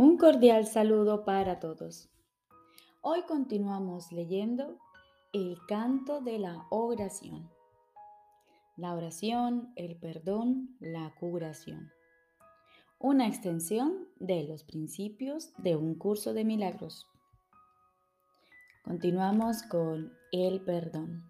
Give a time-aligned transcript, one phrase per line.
[0.00, 2.08] Un cordial saludo para todos.
[3.00, 4.78] Hoy continuamos leyendo
[5.32, 7.50] el canto de la oración.
[8.76, 11.90] La oración, el perdón, la curación.
[13.00, 17.08] Una extensión de los principios de un curso de milagros.
[18.84, 21.24] Continuamos con el perdón.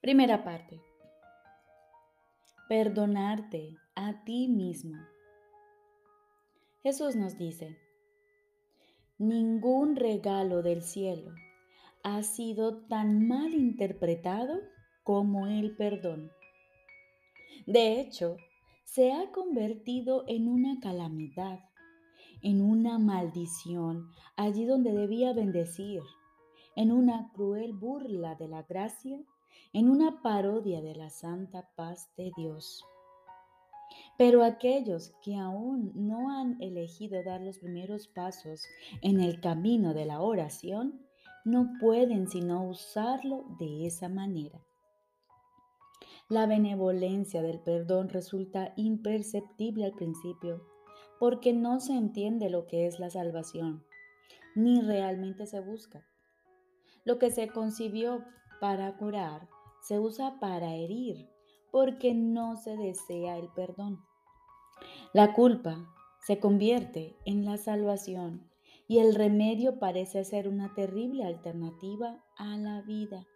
[0.00, 0.80] Primera parte.
[2.66, 4.96] Perdonarte a ti mismo.
[6.84, 7.78] Jesús nos dice,
[9.16, 11.32] ningún regalo del cielo
[12.02, 14.60] ha sido tan mal interpretado
[15.02, 16.30] como el perdón.
[17.66, 18.36] De hecho,
[18.84, 21.58] se ha convertido en una calamidad,
[22.42, 26.02] en una maldición, allí donde debía bendecir,
[26.76, 29.18] en una cruel burla de la gracia,
[29.72, 32.84] en una parodia de la santa paz de Dios.
[34.16, 38.62] Pero aquellos que aún no han elegido dar los primeros pasos
[39.02, 41.04] en el camino de la oración,
[41.44, 44.64] no pueden sino usarlo de esa manera.
[46.28, 50.64] La benevolencia del perdón resulta imperceptible al principio
[51.18, 53.84] porque no se entiende lo que es la salvación,
[54.54, 56.06] ni realmente se busca.
[57.04, 58.24] Lo que se concibió
[58.60, 59.48] para curar
[59.82, 61.28] se usa para herir
[61.74, 63.98] porque no se desea el perdón.
[65.12, 68.48] La culpa se convierte en la salvación
[68.86, 73.26] y el remedio parece ser una terrible alternativa a la vida.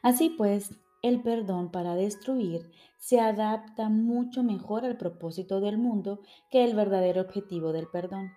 [0.00, 0.70] Así pues,
[1.02, 7.20] el perdón para destruir se adapta mucho mejor al propósito del mundo que el verdadero
[7.20, 8.30] objetivo del perdón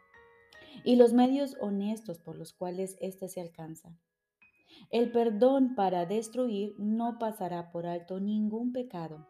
[0.83, 3.97] y los medios honestos por los cuales éste se alcanza.
[4.89, 9.27] El perdón para destruir no pasará por alto ningún pecado,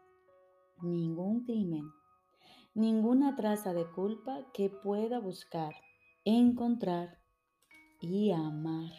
[0.82, 1.86] ningún crimen,
[2.74, 5.74] ninguna traza de culpa que pueda buscar,
[6.26, 7.20] encontrar
[8.02, 8.92] y amar.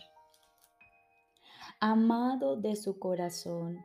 [1.81, 3.85] Amado de su corazón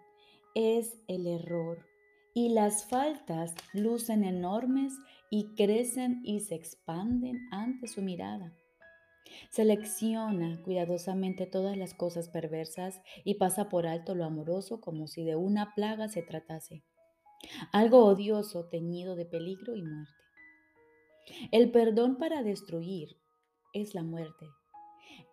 [0.55, 1.85] es el error
[2.33, 4.93] y las faltas lucen enormes
[5.29, 8.53] y crecen y se expanden ante su mirada.
[9.51, 15.35] Selecciona cuidadosamente todas las cosas perversas y pasa por alto lo amoroso como si de
[15.35, 16.83] una plaga se tratase.
[17.71, 20.13] Algo odioso teñido de peligro y muerte.
[21.51, 23.17] El perdón para destruir
[23.73, 24.47] es la muerte.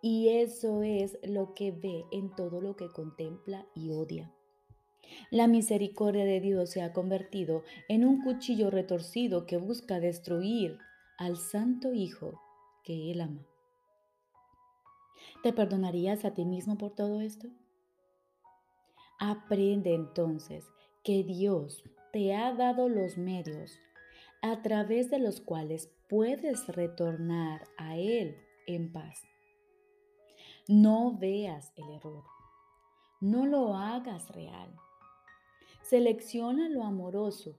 [0.03, 4.33] Y eso es lo que ve en todo lo que contempla y odia.
[5.31, 10.79] La misericordia de Dios se ha convertido en un cuchillo retorcido que busca destruir
[11.19, 12.41] al Santo Hijo
[12.85, 13.47] que Él ama.
[15.43, 17.49] ¿Te perdonarías a ti mismo por todo esto?
[19.19, 20.65] Aprende entonces
[21.03, 23.79] que Dios te ha dado los medios
[24.43, 28.37] a través de los cuales puedes retornar a Él
[28.67, 29.23] en paz.
[30.69, 32.25] No veas el error,
[33.21, 34.75] no lo hagas real.
[35.83, 37.57] Selecciona lo amoroso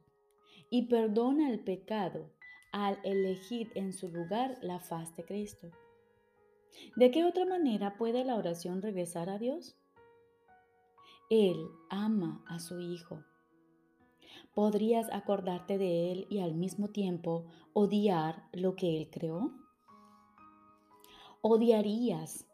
[0.69, 2.29] y perdona el pecado
[2.71, 5.71] al elegir en su lugar la faz de Cristo.
[6.95, 9.77] ¿De qué otra manera puede la oración regresar a Dios?
[11.29, 11.57] Él
[11.89, 13.23] ama a su Hijo.
[14.53, 19.51] ¿Podrías acordarte de Él y al mismo tiempo odiar lo que Él creó?
[21.41, 22.47] ¿Odiarías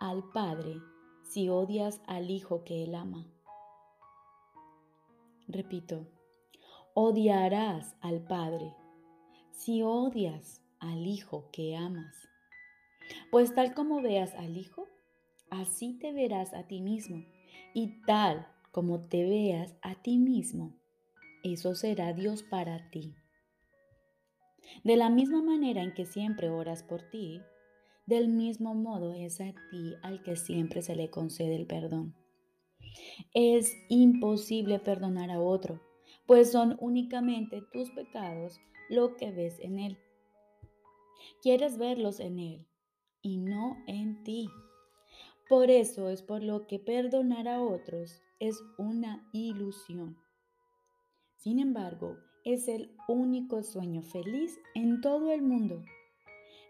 [0.00, 0.80] al Padre
[1.22, 3.26] si odias al Hijo que Él ama?
[5.46, 6.06] Repito,
[6.94, 8.74] odiarás al Padre
[9.50, 12.31] si odias al Hijo que amas.
[13.30, 14.88] Pues tal como veas al Hijo,
[15.50, 17.24] así te verás a ti mismo.
[17.74, 20.74] Y tal como te veas a ti mismo,
[21.42, 23.14] eso será Dios para ti.
[24.84, 27.40] De la misma manera en que siempre oras por ti,
[28.06, 32.14] del mismo modo es a ti al que siempre se le concede el perdón.
[33.34, 35.80] Es imposible perdonar a otro,
[36.26, 39.98] pues son únicamente tus pecados lo que ves en él.
[41.40, 42.66] Quieres verlos en él,
[43.22, 44.50] y no en ti.
[45.48, 50.16] Por eso es por lo que perdonar a otros es una ilusión.
[51.36, 55.82] Sin embargo, es el único sueño feliz en todo el mundo,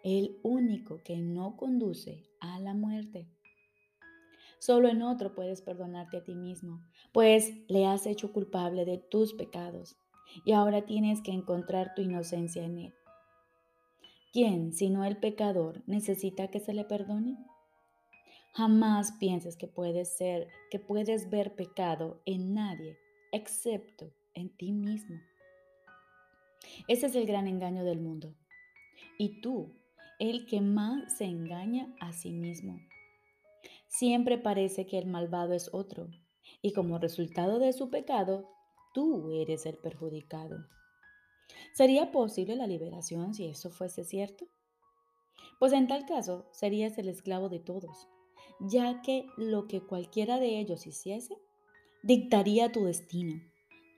[0.04, 3.28] el único que no conduce a la muerte.
[4.58, 6.81] Solo en otro puedes perdonarte a ti mismo,
[7.12, 9.96] pues le has hecho culpable de tus pecados
[10.44, 12.94] y ahora tienes que encontrar tu inocencia en él.
[14.32, 17.37] ¿Quién, sino el pecador, necesita que se le perdone?
[18.55, 22.96] Jamás pienses que puedes ser, que puedes ver pecado en nadie,
[23.31, 25.20] excepto en ti mismo.
[26.88, 28.34] Ese es el gran engaño del mundo.
[29.19, 29.75] y tú
[30.19, 32.81] el que más se engaña a sí mismo.
[33.87, 36.08] Siempre parece que el malvado es otro,
[36.62, 38.49] y como resultado de su pecado,
[38.94, 40.64] tú eres el perjudicado.
[41.72, 44.46] ¿Sería posible la liberación si eso fuese cierto?
[45.58, 48.08] Pues en tal caso serías el esclavo de todos,
[48.60, 51.36] ya que lo que cualquiera de ellos hiciese
[52.02, 53.40] dictaría tu destino,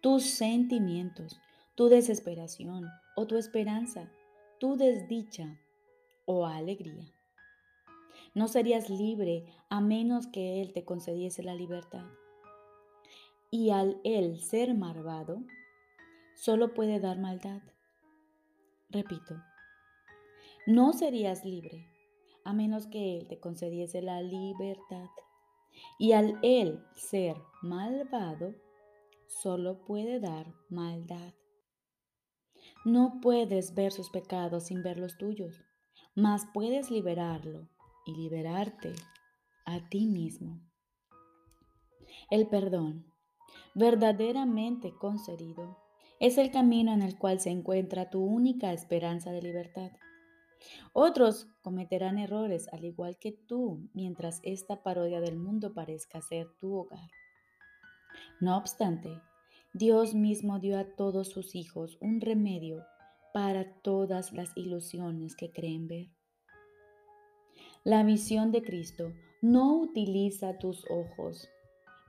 [0.02, 1.40] tus sentimientos,
[1.74, 2.86] tu desesperación
[3.16, 4.12] o tu esperanza,
[4.60, 5.58] tu desdicha
[6.26, 7.12] o alegría.
[8.34, 12.04] No serías libre a menos que Él te concediese la libertad.
[13.50, 15.42] Y al Él ser malvado,
[16.34, 17.62] solo puede dar maldad.
[18.90, 19.34] Repito,
[20.66, 21.94] no serías libre
[22.44, 25.08] a menos que Él te concediese la libertad.
[25.98, 28.54] Y al Él ser malvado,
[29.26, 31.34] solo puede dar maldad.
[32.84, 35.64] No puedes ver sus pecados sin ver los tuyos,
[36.14, 37.68] mas puedes liberarlo
[38.06, 38.92] y liberarte
[39.64, 40.60] a ti mismo.
[42.30, 43.06] El perdón,
[43.74, 45.83] verdaderamente concedido,
[46.20, 49.90] es el camino en el cual se encuentra tu única esperanza de libertad.
[50.92, 56.74] Otros cometerán errores al igual que tú mientras esta parodia del mundo parezca ser tu
[56.74, 57.10] hogar.
[58.40, 59.20] No obstante,
[59.72, 62.84] Dios mismo dio a todos sus hijos un remedio
[63.32, 66.08] para todas las ilusiones que creen ver.
[67.82, 69.12] La visión de Cristo
[69.42, 71.50] no utiliza tus ojos,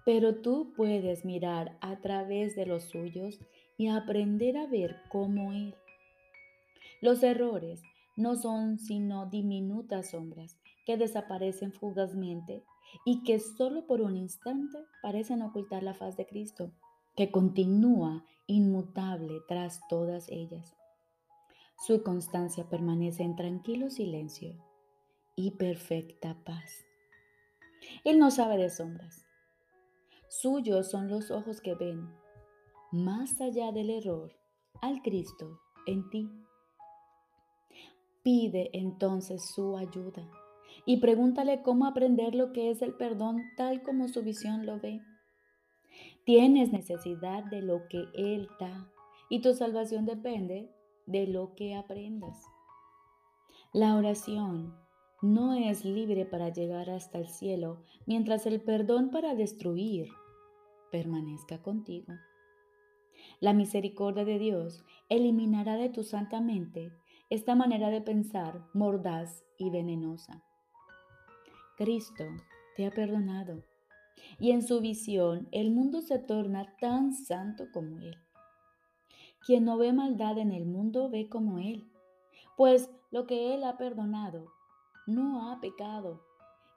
[0.05, 3.39] pero tú puedes mirar a través de los suyos
[3.77, 5.75] y aprender a ver como Él.
[7.01, 7.81] Los errores
[8.15, 12.63] no son sino diminutas sombras que desaparecen fugazmente
[13.05, 16.71] y que solo por un instante parecen ocultar la faz de Cristo,
[17.15, 20.75] que continúa inmutable tras todas ellas.
[21.85, 24.55] Su constancia permanece en tranquilo silencio
[25.35, 26.85] y perfecta paz.
[28.03, 29.25] Él no sabe de sombras.
[30.29, 32.09] Suyos son los ojos que ven,
[32.95, 34.33] más allá del error,
[34.81, 36.29] al Cristo en ti.
[38.23, 40.29] Pide entonces su ayuda
[40.85, 45.01] y pregúntale cómo aprender lo que es el perdón tal como su visión lo ve.
[46.25, 48.89] Tienes necesidad de lo que Él da
[49.29, 50.71] y tu salvación depende
[51.05, 52.37] de lo que aprendas.
[53.73, 54.73] La oración
[55.21, 60.07] no es libre para llegar hasta el cielo mientras el perdón para destruir
[60.91, 62.13] permanezca contigo.
[63.39, 66.91] La misericordia de Dios eliminará de tu santa mente
[67.29, 70.43] esta manera de pensar mordaz y venenosa.
[71.77, 72.23] Cristo
[72.75, 73.63] te ha perdonado
[74.39, 78.15] y en su visión el mundo se torna tan santo como Él.
[79.45, 81.91] Quien no ve maldad en el mundo ve como Él,
[82.57, 84.47] pues lo que Él ha perdonado
[85.05, 86.23] no ha pecado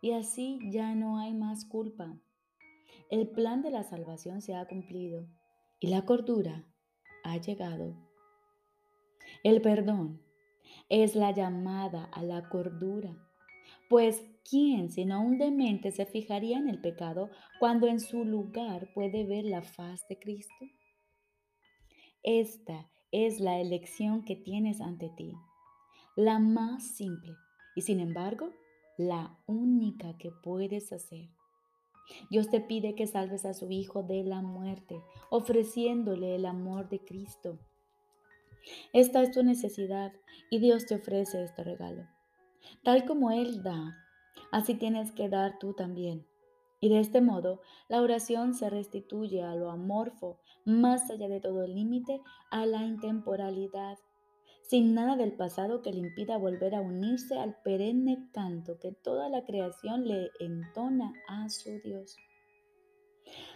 [0.02, 2.18] y así ya no hay más culpa.
[3.10, 5.26] El plan de la salvación se ha cumplido
[5.80, 6.64] y la cordura
[7.24, 7.94] ha llegado.
[9.44, 10.20] El perdón
[10.88, 13.16] es la llamada a la cordura,
[13.88, 19.24] pues ¿quién sino un demente se fijaría en el pecado cuando en su lugar puede
[19.24, 20.66] ver la faz de Cristo?
[22.22, 25.32] Esta es la elección que tienes ante ti,
[26.16, 27.34] la más simple
[27.74, 28.52] y sin embargo
[28.96, 31.37] la única que puedes hacer.
[32.30, 37.00] Dios te pide que salves a su Hijo de la muerte, ofreciéndole el amor de
[37.04, 37.58] Cristo.
[38.92, 40.12] Esta es tu necesidad
[40.50, 42.06] y Dios te ofrece este regalo.
[42.82, 43.96] Tal como Él da,
[44.52, 46.26] así tienes que dar tú también.
[46.80, 51.66] Y de este modo, la oración se restituye a lo amorfo, más allá de todo
[51.66, 53.98] límite, a la intemporalidad,
[54.68, 59.30] sin nada del pasado que le impida volver a unirse al perenne canto que toda
[59.30, 62.18] la creación le entona a su Dios.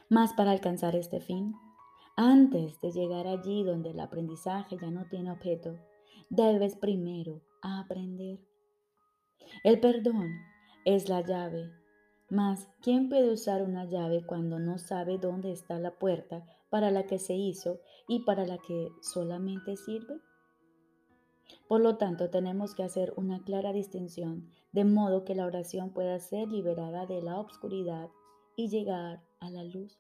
[0.08, 1.54] Mas para alcanzar este fin,
[2.16, 5.76] antes de llegar allí donde el aprendizaje ya no tiene objeto,
[6.30, 8.40] debes primero aprender.
[9.64, 10.30] El perdón
[10.86, 11.70] es la llave,
[12.30, 17.04] mas ¿quién puede usar una llave cuando no sabe dónde está la puerta para la
[17.04, 20.14] que se hizo y para la que solamente sirve?
[21.68, 26.18] Por lo tanto, tenemos que hacer una clara distinción, de modo que la oración pueda
[26.18, 28.08] ser liberada de la obscuridad
[28.56, 29.98] y llegar a la luz.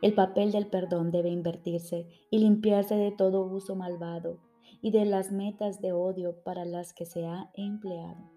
[0.00, 4.38] El papel del perdón debe invertirse y limpiarse de todo uso malvado
[4.80, 8.30] y de las metas de odio para las que se ha empleado.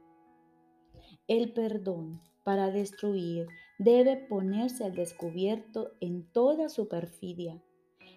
[1.27, 3.47] El perdón para destruir
[3.79, 7.61] debe ponerse al descubierto en toda su perfidia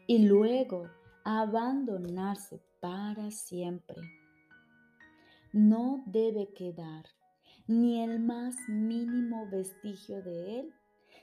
[0.06, 0.84] y luego
[1.24, 3.96] abandonarse para siempre.
[5.52, 7.06] no debe quedar
[7.66, 10.74] ni el más mínimo vestigio de él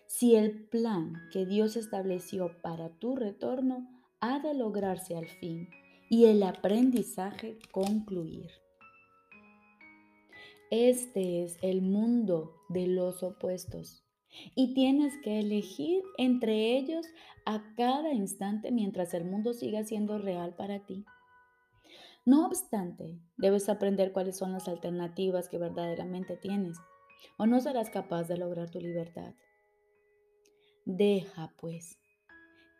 [0.08, 3.88] si el plan que Dios estableció para tu retorno
[4.20, 5.70] ha de lograrse al fin
[6.10, 8.50] y el aprendizaje concluir.
[10.72, 14.04] Este es el mundo de los opuestos
[14.56, 17.06] y tienes que elegir entre ellos
[17.46, 21.06] a cada instante mientras el mundo siga siendo real para ti.
[22.26, 26.78] No obstante, debes aprender cuáles son las alternativas que verdaderamente tienes,
[27.38, 29.36] o no serás capaz de lograr tu libertad.
[30.86, 32.00] Deja, pues,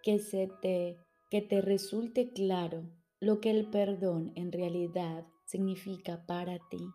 [0.04, 0.98] que se te
[1.30, 2.84] que te resulte claro
[3.20, 6.88] lo que el perdón en realidad significa para ti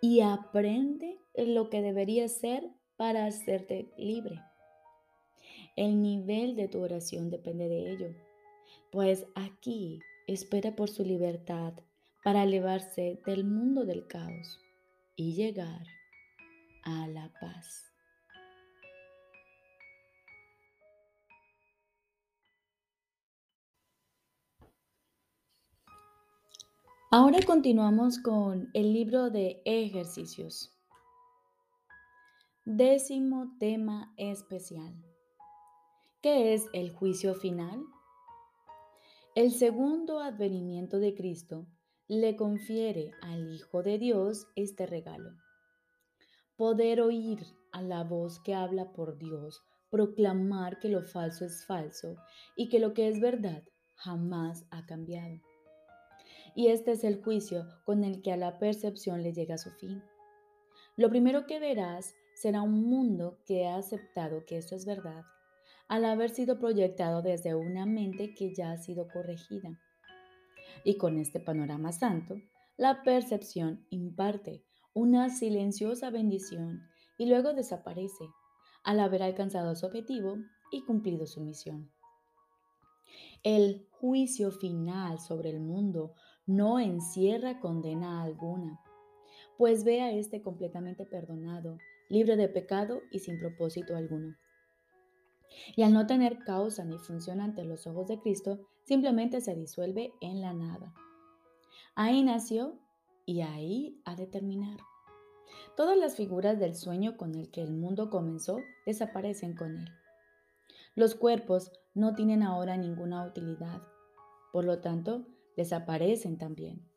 [0.00, 4.40] y aprende lo que debería ser para hacerte libre.
[5.76, 8.14] El nivel de tu oración depende de ello,
[8.90, 11.74] pues aquí espera por su libertad
[12.22, 14.60] para elevarse del mundo del caos
[15.16, 15.86] y llegar
[16.82, 17.94] a la paz.
[27.10, 30.72] Ahora continuamos con el libro de ejercicios.
[32.64, 34.94] Décimo tema especial.
[36.22, 37.84] ¿Qué es el juicio final?
[39.34, 41.66] El segundo advenimiento de Cristo
[42.06, 45.32] le confiere al Hijo de Dios este regalo.
[46.54, 49.60] Poder oír a la voz que habla por Dios,
[49.90, 52.14] proclamar que lo falso es falso
[52.54, 53.64] y que lo que es verdad
[53.96, 55.40] jamás ha cambiado.
[56.54, 60.00] Y este es el juicio con el que a la percepción le llega su fin.
[60.94, 65.24] Lo primero que verás será un mundo que ha aceptado que esto es verdad
[65.88, 69.78] al haber sido proyectado desde una mente que ya ha sido corregida.
[70.84, 72.36] Y con este panorama santo,
[72.76, 74.64] la percepción imparte
[74.94, 76.82] una silenciosa bendición
[77.18, 78.24] y luego desaparece
[78.82, 80.36] al haber alcanzado su objetivo
[80.70, 81.90] y cumplido su misión.
[83.42, 86.14] El juicio final sobre el mundo
[86.46, 88.80] no encierra condena alguna,
[89.56, 94.36] pues ve a este completamente perdonado, libre de pecado y sin propósito alguno.
[95.76, 100.12] Y al no tener causa ni función ante los ojos de Cristo, simplemente se disuelve
[100.20, 100.94] en la nada.
[101.94, 102.78] Ahí nació
[103.26, 104.78] y ahí ha de terminar.
[105.76, 109.88] Todas las figuras del sueño con el que el mundo comenzó desaparecen con él.
[110.94, 113.82] Los cuerpos no tienen ahora ninguna utilidad,
[114.52, 116.88] por lo tanto, desaparecen también,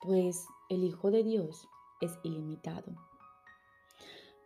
[0.00, 1.68] pues el Hijo de Dios
[2.00, 3.11] es ilimitado.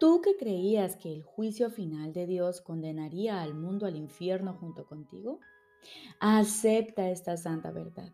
[0.06, 4.86] Tú que creías que el juicio final de Dios condenaría al mundo al infierno junto
[4.86, 5.40] contigo,
[6.20, 8.12] acepta esta santa verdad.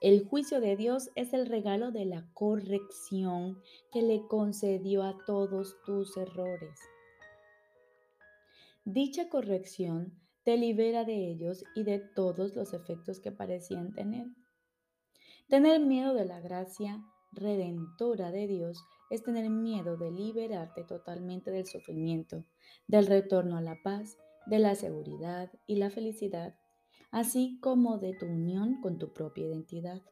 [0.00, 3.60] El juicio de Dios es el regalo de la corrección
[3.92, 6.80] que le concedió a todos tus errores.
[8.86, 14.28] Dicha corrección te libera de ellos y de todos los efectos que parecían tener.
[15.50, 18.82] Tener miedo de la gracia redentora de Dios
[19.14, 22.44] es tener miedo de liberarte totalmente del sufrimiento,
[22.88, 26.54] del retorno a la paz, de la seguridad y la felicidad,
[27.10, 30.02] así como de tu unión con tu propia identidad.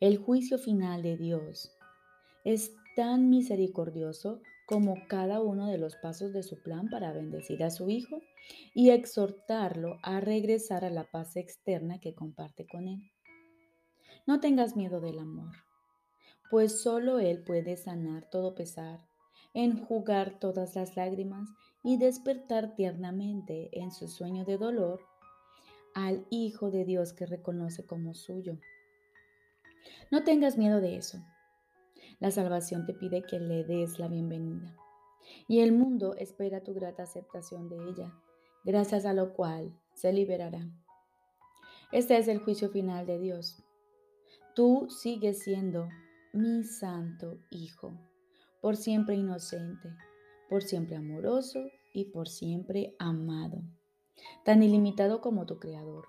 [0.00, 1.76] El juicio final de Dios
[2.44, 7.70] es tan misericordioso como cada uno de los pasos de su plan para bendecir a
[7.70, 8.22] su Hijo
[8.74, 13.02] y exhortarlo a regresar a la paz externa que comparte con Él.
[14.26, 15.63] No tengas miedo del amor
[16.50, 19.00] pues solo Él puede sanar todo pesar,
[19.52, 21.48] enjugar todas las lágrimas
[21.82, 25.00] y despertar tiernamente en su sueño de dolor
[25.94, 28.58] al Hijo de Dios que reconoce como suyo.
[30.10, 31.18] No tengas miedo de eso.
[32.20, 34.74] La salvación te pide que le des la bienvenida
[35.48, 38.12] y el mundo espera tu grata aceptación de ella,
[38.64, 40.68] gracias a lo cual se liberará.
[41.92, 43.62] Este es el juicio final de Dios.
[44.54, 45.88] Tú sigues siendo
[46.34, 47.96] mi santo Hijo,
[48.60, 49.94] por siempre inocente,
[50.50, 51.60] por siempre amoroso
[51.92, 53.62] y por siempre amado,
[54.44, 56.08] tan ilimitado como tu Creador,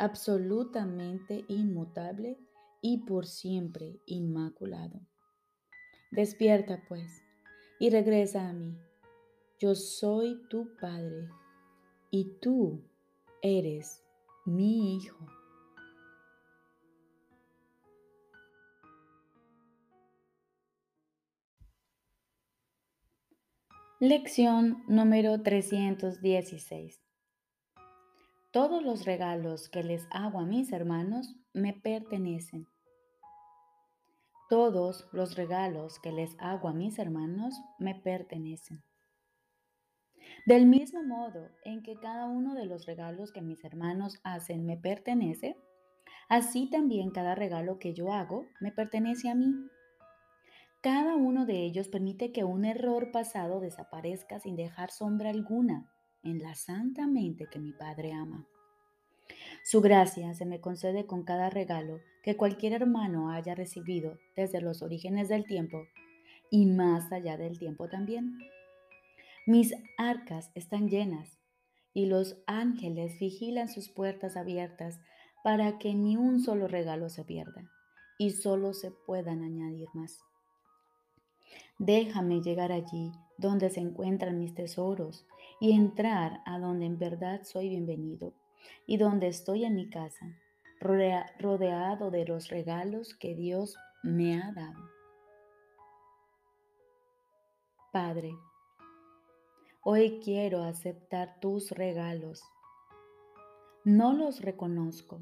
[0.00, 2.38] absolutamente inmutable
[2.80, 5.00] y por siempre inmaculado.
[6.10, 7.22] Despierta pues
[7.78, 8.76] y regresa a mí.
[9.60, 11.28] Yo soy tu Padre
[12.10, 12.82] y tú
[13.42, 14.02] eres
[14.44, 15.24] mi Hijo.
[24.04, 27.00] Lección número 316.
[28.50, 32.66] Todos los regalos que les hago a mis hermanos me pertenecen.
[34.50, 38.82] Todos los regalos que les hago a mis hermanos me pertenecen.
[40.46, 44.76] Del mismo modo en que cada uno de los regalos que mis hermanos hacen me
[44.76, 45.56] pertenece,
[46.28, 49.54] así también cada regalo que yo hago me pertenece a mí.
[50.82, 55.88] Cada uno de ellos permite que un error pasado desaparezca sin dejar sombra alguna
[56.24, 58.48] en la santa mente que mi Padre ama.
[59.62, 64.82] Su gracia se me concede con cada regalo que cualquier hermano haya recibido desde los
[64.82, 65.86] orígenes del tiempo
[66.50, 68.36] y más allá del tiempo también.
[69.46, 71.38] Mis arcas están llenas
[71.94, 74.98] y los ángeles vigilan sus puertas abiertas
[75.44, 77.70] para que ni un solo regalo se pierda
[78.18, 80.18] y solo se puedan añadir más.
[81.84, 85.26] Déjame llegar allí donde se encuentran mis tesoros
[85.58, 88.34] y entrar a donde en verdad soy bienvenido
[88.86, 90.38] y donde estoy en mi casa,
[90.78, 94.78] rodeado de los regalos que Dios me ha dado.
[97.90, 98.32] Padre,
[99.82, 102.44] hoy quiero aceptar tus regalos.
[103.84, 105.18] No los reconozco,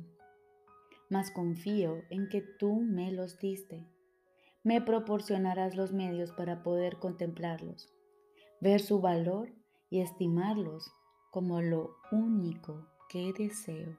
[1.09, 3.87] mas confío en que tú me los diste.
[4.63, 7.89] Me proporcionarás los medios para poder contemplarlos,
[8.61, 9.51] ver su valor
[9.89, 10.93] y estimarlos
[11.31, 13.99] como lo único que deseo.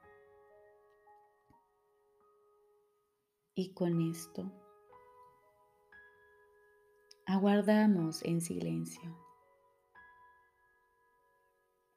[3.56, 4.52] Y con esto
[7.26, 9.18] aguardamos en silencio.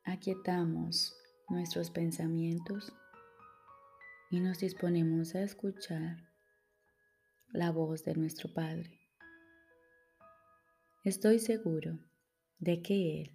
[0.05, 1.17] Aquietamos
[1.51, 2.95] nuestros pensamientos
[4.31, 6.34] y nos disponemos a escuchar
[7.55, 9.01] la voz de nuestro Padre.
[11.05, 12.01] Estoy seguro
[12.59, 13.33] de que Él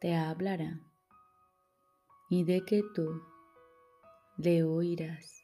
[0.00, 0.78] te hablará
[2.28, 3.22] y de que tú
[4.36, 5.41] le oirás.